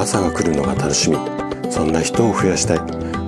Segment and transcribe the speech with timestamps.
[0.00, 1.18] 朝が来るのが楽しみ。
[1.70, 2.78] そんな人を増やしたい。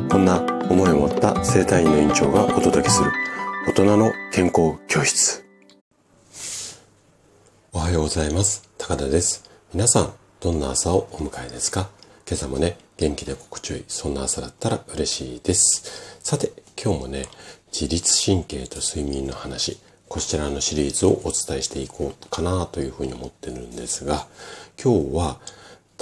[0.08, 0.40] こんな
[0.70, 3.12] 思いを持った生体院の院長がお届けする。
[3.66, 5.44] 大人の健康教室。
[7.72, 8.66] おはようございます。
[8.78, 9.44] 高田です。
[9.74, 11.90] 皆さんどんな朝をお迎えですか？
[12.26, 13.84] 今朝もね元気で心地よい。
[13.86, 16.18] そんな朝だったら嬉しいです。
[16.22, 16.52] さて
[16.82, 17.26] 今日もね
[17.70, 19.76] 自律神経と睡眠の話。
[20.08, 24.26] こちらのシリーズをお伝えしていこうかなというふうに思ってるんですが
[24.82, 25.38] 今日は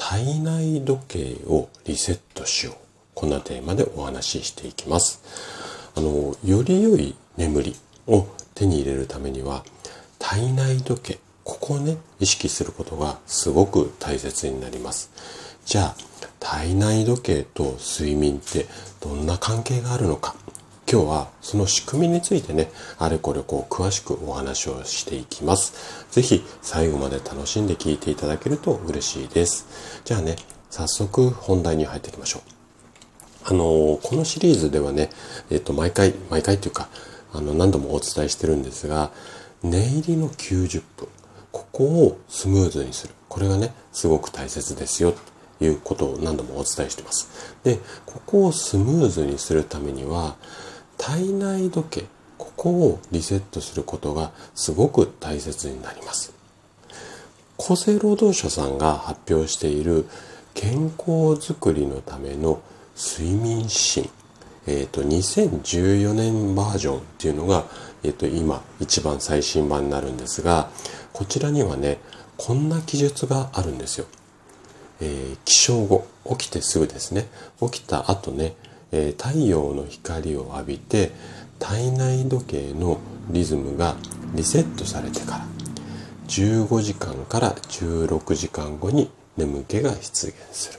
[0.03, 2.75] 体内時計をリセットしよう。
[3.15, 5.23] こんなテーマでお話ししていきます。
[5.95, 9.63] あの、より良い眠りを手に入れるためには、
[10.19, 15.11] 体内時計、ここをね、意識することがすごく大切になります。
[15.67, 15.97] じゃあ、
[16.41, 18.67] 体内時計と睡眠って
[19.01, 20.35] どんな関係があるのか。
[20.93, 26.05] 今日はその仕組みについてね、あれこれこう詳しくお話をしていきます。
[26.11, 30.03] ぜひ最後まで楽しんで聞いていただけると嬉しいです。
[30.05, 30.35] じゃあね、
[30.69, 32.43] 早速本題に入っていきましょう。
[33.45, 35.11] あのこのシリーズではね、
[35.49, 36.89] えっ、と、毎回、毎回というか、
[37.33, 39.13] あの、何度もお伝えしてるんですが、
[39.63, 41.09] 寝入りの90分、
[41.53, 43.15] ここをスムーズにする。
[43.29, 45.15] これがね、すごく大切ですよ。
[45.61, 47.55] ということを何度もお伝えしてます。
[47.63, 50.35] で、ここをスムーズにするためには、
[51.01, 52.07] 体内時計
[52.37, 56.35] ここをリセットすることがすごく大切になります。
[57.59, 60.07] 厚生労働省さんが発表している
[60.53, 62.61] 健康づくりのための
[62.95, 64.11] 睡眠指針
[64.67, 67.65] えっ、ー、と2014年バージョンっていうのが、
[68.03, 70.69] えっ、ー、と今一番最新版になるんですが
[71.13, 71.99] こちらにはね
[72.37, 74.07] こんな記述があるんですよ、
[75.01, 77.27] えー、起床後起きてすぐですね。
[77.61, 78.55] 起きた後ね
[78.93, 81.13] えー、太陽の光を浴びて
[81.59, 82.99] 体内時計の
[83.31, 83.97] リズムが
[84.35, 85.47] リセットされてから
[86.29, 90.79] 15時間から16時間後に眠気が出現する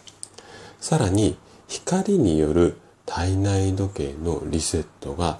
[0.79, 5.37] さらに光による体内時計のリセットが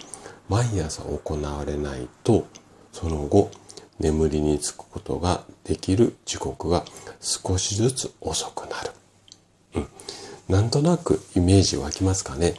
[0.49, 2.45] 毎朝行われないと
[2.92, 3.52] その後
[3.99, 6.83] 眠りにつくことができる時刻が
[7.20, 8.92] 少しずつ遅くなる。
[9.76, 9.87] うん。
[10.52, 12.56] なんとなくイメージ湧きますかね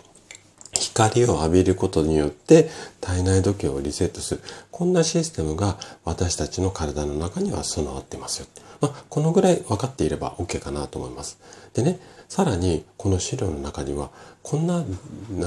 [0.72, 2.70] 光を浴びることによって
[3.02, 4.40] 体内時計をリセットする。
[4.70, 8.46] こんなシステムが私たちの体の中には備わってますよ。
[8.80, 11.38] まあ、このぐらい分かっていれば OK かなと思います。
[11.74, 12.00] でね、
[12.30, 14.10] さらにこの資料の中には
[14.42, 14.82] こんなあ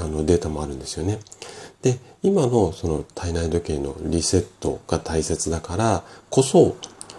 [0.06, 1.18] のデータもあるんですよね。
[1.82, 6.76] で、今のその体内時計のリセットが大切だからこそ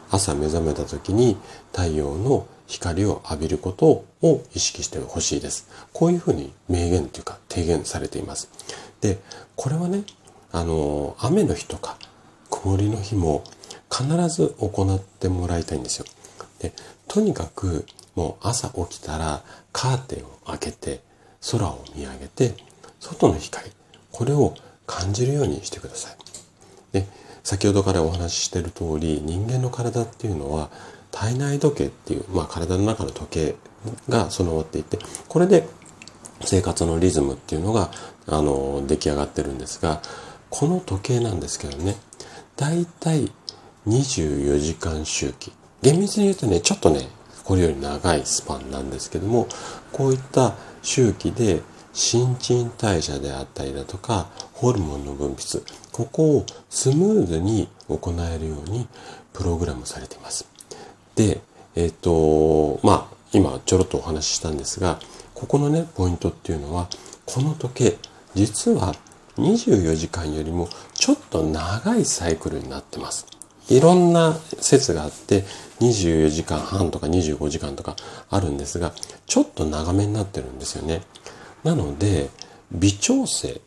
[0.10, 1.36] 朝目覚めた時に
[1.74, 5.68] 太陽の光を浴びることを意識してほしいです。
[5.94, 8.50] こういうふうに明言というか提言されています。
[9.02, 9.18] で、
[9.56, 10.04] これはね、
[10.52, 11.98] あの、雨の日とか
[12.50, 13.44] 曇りの日も
[13.90, 16.06] 必ず行ってもらいたいんですよ。
[16.60, 16.74] で、
[17.08, 17.86] とにかく
[18.16, 21.02] もう朝起きたらカーテンを開けて
[21.52, 22.56] 空を見上げて
[23.00, 23.72] 外の光、
[24.12, 24.54] これを
[24.86, 26.18] 感じるようにしてください。
[26.92, 27.08] で、
[27.44, 30.70] 先ほどからお話ししている通り人間の体っていうのは
[31.20, 33.56] 体内時計っていう、まあ、体の中の時計
[34.08, 35.68] が備わっていてこれで
[36.42, 37.90] 生活のリズムっていうのが
[38.28, 40.00] あの出来上がってるんですが
[40.52, 41.96] この時計なんですけどね
[42.56, 43.32] だいたい
[43.88, 45.52] 24時間周期
[45.82, 47.08] 厳密に言うとねちょっとね
[47.44, 49.48] これより長いスパンなんですけども
[49.92, 50.54] こういった
[50.84, 51.62] 周期で
[51.94, 58.88] 新陳代謝であったりだとかホルモンの分泌ここをスムーズに行えるように
[59.34, 60.57] プログラムされています。
[61.18, 61.42] で、
[61.76, 65.00] えっ、ー、と、まあ、今ちょろっとお話ししたんですが、
[65.34, 66.88] ここのね、ポイントっていうのは、
[67.26, 67.98] この時計、
[68.36, 68.96] 実は
[69.38, 73.26] 24時間よりもちょっと長いサイクルになってます。
[73.68, 75.44] いろんな説があって、
[75.80, 77.96] 24時間半とか25時間とか
[78.30, 78.94] あるんですが、
[79.26, 81.02] ちょっと長めになってるんですよね。
[81.64, 82.30] なので、
[82.72, 83.60] 微調整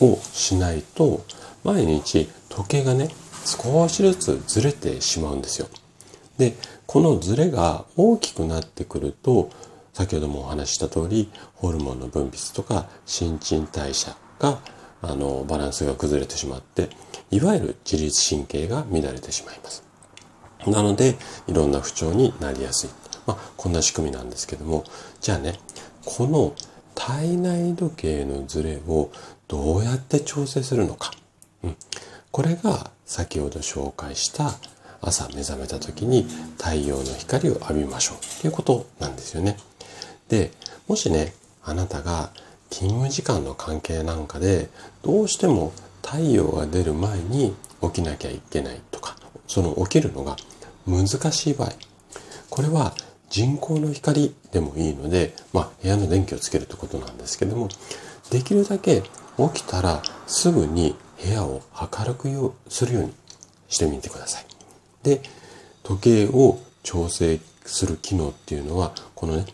[0.00, 1.24] をしないと、
[1.62, 3.10] 毎日時計がね、
[3.44, 5.68] 少しずつずれてしまうんですよ。
[6.38, 6.54] で、
[6.86, 9.50] このズレが大きくなってくると、
[9.92, 14.60] 先ほどもお話した通り、ホルモンの分泌とか新陳代謝が、
[15.02, 16.90] あの、バランスが崩れてしまって、
[17.30, 19.84] いわゆる自律神経が乱れてしまいます。
[20.66, 21.16] なので、
[21.46, 22.90] いろんな不調になりやすい。
[23.26, 24.84] まあ、こんな仕組みなんですけども、
[25.20, 25.58] じゃあね、
[26.04, 26.54] この
[26.94, 29.10] 体内時計のズレを
[29.48, 31.12] どうやって調整するのか。
[31.62, 31.76] うん、
[32.30, 34.54] これが先ほど紹介した
[35.06, 36.26] 朝目覚めた時に
[36.58, 39.56] 太陽の光を浴びましょうということなんですよね。
[40.28, 40.50] で、
[40.88, 41.32] もしね、
[41.62, 42.30] あなたが
[42.70, 44.68] 勤務時間の関係なんかで
[45.02, 45.72] どうしても
[46.02, 49.16] 太陽が出る前に起きなきゃいけないとか、
[49.46, 50.36] その起きるのが
[50.86, 51.72] 難しい場合、
[52.50, 52.94] これは
[53.30, 57.68] 人工の光でもいいので、まあ、部屋の電気をつけるってことなんですけども、
[58.30, 63.14] できるだけ起きたらすぐに部屋を明るくするように
[63.68, 64.55] してみてください。
[65.06, 65.22] で、
[65.84, 69.46] 時計を調整する機能っていうのは、このね、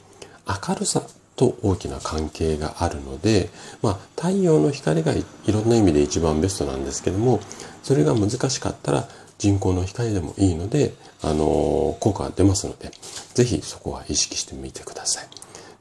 [0.46, 1.02] 明るさ
[1.36, 3.50] と大きな関係があるので、
[3.82, 7.40] まあ、太陽の光がいろんな意味で一番ベストなんですけども、
[7.82, 12.90] それが難しかったら人工の光でもいいので、あのー、効果が出ますので、
[13.34, 15.28] ぜひそこは意識してみてください。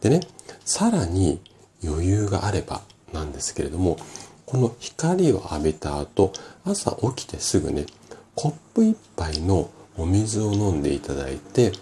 [0.02, 0.22] でね、
[0.66, 1.40] さらに
[1.84, 2.82] 余裕があれば
[3.14, 3.98] なんですけれども、
[4.46, 6.34] この光を浴びた後、
[6.66, 7.86] 朝起きてすぐね、
[8.36, 11.74] コップ一杯のお水を飲んでいただいて、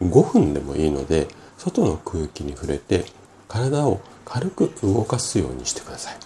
[0.00, 1.28] 5分でもいいので、
[1.58, 3.06] 外の空気に触れて
[3.48, 6.16] 体を軽く動かすようにしてください。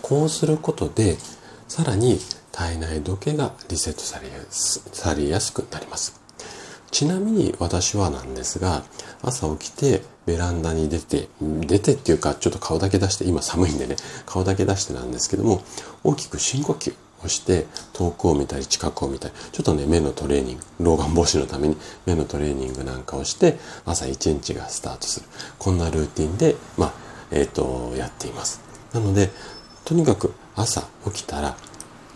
[0.00, 1.16] こうすることで、
[1.68, 2.18] さらに
[2.50, 6.20] 体内時計がリセットされやすされやすくなります。
[6.90, 8.84] ちなみに私はなんですが、
[9.22, 13.96] 朝起きてベランダに出て、出てっていうかちょっと顔だけ出して、今寒いんでね、
[14.26, 15.62] 顔だけ出してなんですけども、
[16.04, 21.76] 大きく深呼吸をして遠くを見たり近くを見たり、ちょっとね、目のトレーニング、老眼防止のために
[22.06, 25.26] 目のトレーニングなんかをして朝一日がスタートする。
[25.58, 26.92] こんなルーティンで、まあ、
[27.30, 28.60] えっ、ー、と、やっています。
[28.92, 29.30] なので、
[29.84, 31.56] とにかく朝起きたら、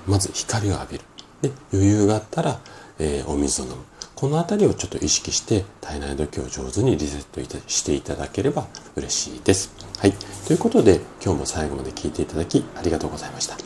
[0.06, 1.04] まず光を浴びる。
[1.42, 2.60] で、余裕があったら、
[2.98, 3.76] えー、お水を飲む。
[4.16, 8.66] この辺りをちょっと意識して体内時計を上手にリセットしていただければ
[8.96, 9.74] 嬉しいです。
[9.98, 10.12] はい。
[10.46, 13.65] ということで今日も最後まで聞いていただきありがとうございました。